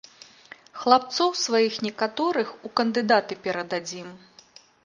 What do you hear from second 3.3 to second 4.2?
перададзім.